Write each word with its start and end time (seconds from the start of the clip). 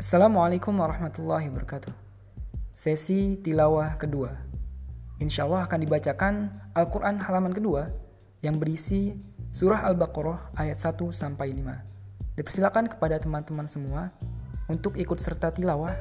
Assalamualaikum 0.00 0.80
warahmatullahi 0.80 1.52
wabarakatuh. 1.52 1.92
Sesi 2.72 3.36
tilawah 3.36 4.00
kedua. 4.00 4.32
Insya 5.20 5.44
Allah 5.44 5.68
akan 5.68 5.76
dibacakan 5.76 6.48
Al-Quran 6.72 7.20
halaman 7.20 7.52
kedua 7.52 7.92
yang 8.40 8.56
berisi 8.56 9.12
surah 9.52 9.84
Al-Baqarah 9.84 10.56
ayat 10.56 10.80
1 10.80 11.04
sampai 11.12 11.52
5. 11.52 12.32
Dipersilakan 12.32 12.88
kepada 12.88 13.20
teman-teman 13.20 13.68
semua 13.68 14.08
untuk 14.72 14.96
ikut 14.96 15.20
serta 15.20 15.52
tilawah 15.52 15.92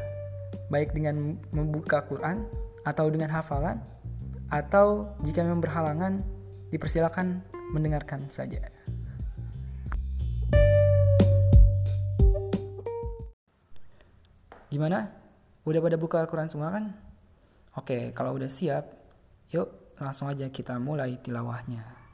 baik 0.72 0.96
dengan 0.96 1.36
membuka 1.52 2.00
Quran 2.08 2.48
atau 2.88 3.12
dengan 3.12 3.28
hafalan 3.36 3.84
atau 4.48 5.12
jika 5.28 5.44
memang 5.44 5.60
berhalangan 5.60 6.24
dipersilakan 6.72 7.44
mendengarkan 7.76 8.32
saja. 8.32 8.64
Gimana? 14.69 15.11
Udah 15.65 15.81
pada 15.81 15.97
buka 15.97 16.21
Al-Quran 16.21 16.49
semua 16.51 16.73
kan? 16.73 16.93
Oke, 17.75 18.15
kalau 18.15 18.37
udah 18.39 18.49
siap, 18.49 18.85
yuk 19.51 19.97
langsung 19.99 20.29
aja 20.31 20.47
kita 20.51 20.79
mulai 20.79 21.19
tilawahnya. 21.19 22.05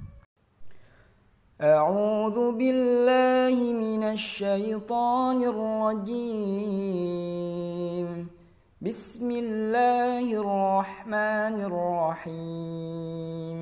أعوذ 1.60 2.56
بالله 2.56 3.52
من 3.76 4.02
الشيطان 4.16 5.44
الرجيم 5.52 6.88
بسم 8.80 9.28
الله 9.30 10.24
الرحمن 10.40 11.56
الرحيم 11.68 13.58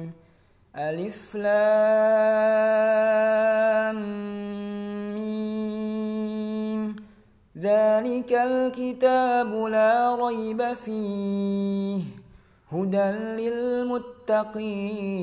ألف 0.79 1.37
لام 1.43 3.12
ذلك 7.58 8.34
الكتاب 8.34 9.54
لا 9.54 10.16
ريب 10.16 10.74
فيه 10.74 12.02
هدى 12.72 13.12
للمتقين 14.32 15.14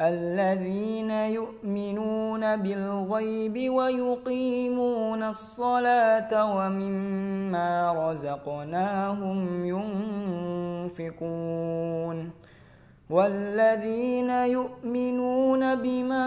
الذين 0.00 1.10
يؤمنون 1.10 2.56
بالغيب 2.56 3.72
ويقيمون 3.72 5.22
الصلاة 5.22 6.56
ومما 6.56 7.92
رزقناهم 8.10 9.64
ينفقون 10.90 12.30
والذين 13.10 14.30
يؤمنون 14.30 15.74
بما 15.74 16.26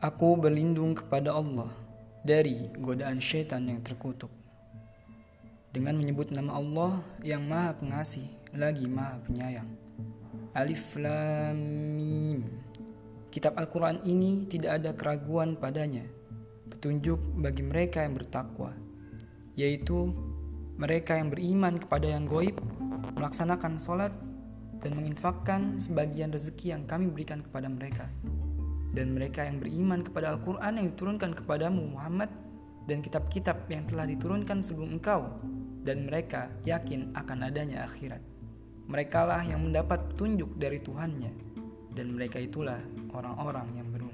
Aku 0.00 0.32
berlindung 0.32 0.96
kepada 0.96 1.36
Allah 1.36 1.68
dari 2.24 2.72
godaan 2.80 3.20
syaitan 3.20 3.60
yang 3.68 3.84
terkutuk. 3.84 4.32
Dengan 5.76 6.00
menyebut 6.00 6.32
nama 6.32 6.56
Allah 6.56 7.04
yang 7.20 7.44
maha 7.44 7.76
pengasih 7.76 8.24
lagi 8.56 8.88
maha 8.88 9.20
penyayang. 9.28 9.68
Alif 10.56 10.96
Lam 10.96 11.60
Mim. 12.00 12.48
Kitab 13.28 13.60
Al-Quran 13.60 14.00
ini 14.08 14.48
tidak 14.48 14.80
ada 14.80 14.96
keraguan 14.96 15.52
padanya. 15.60 16.08
Petunjuk 16.72 17.20
bagi 17.36 17.60
mereka 17.60 18.00
yang 18.00 18.16
bertakwa, 18.16 18.72
yaitu 19.52 20.16
mereka 20.80 21.20
yang 21.20 21.28
beriman 21.28 21.76
kepada 21.76 22.08
yang 22.08 22.24
goib, 22.24 22.56
melaksanakan 23.20 23.76
sholat, 23.76 24.16
dan 24.80 24.96
menginfakkan 24.96 25.76
sebagian 25.76 26.32
rezeki 26.32 26.72
yang 26.72 26.88
kami 26.88 27.12
berikan 27.12 27.44
kepada 27.44 27.68
mereka 27.68 28.08
dan 28.90 29.14
mereka 29.14 29.46
yang 29.46 29.62
beriman 29.62 30.02
kepada 30.02 30.34
Al-Quran 30.34 30.82
yang 30.82 30.86
diturunkan 30.90 31.30
kepadamu 31.34 31.94
Muhammad 31.94 32.30
dan 32.90 33.06
kitab-kitab 33.06 33.70
yang 33.70 33.86
telah 33.86 34.06
diturunkan 34.10 34.58
sebelum 34.58 34.98
engkau 34.98 35.38
dan 35.86 36.10
mereka 36.10 36.50
yakin 36.66 37.14
akan 37.14 37.46
adanya 37.46 37.86
akhirat. 37.86 38.20
Merekalah 38.90 39.46
yang 39.46 39.62
mendapat 39.62 40.02
petunjuk 40.10 40.58
dari 40.58 40.82
Tuhannya 40.82 41.30
dan 41.94 42.10
mereka 42.10 42.42
itulah 42.42 42.82
orang-orang 43.14 43.70
yang 43.78 43.86
beriman. 43.94 44.09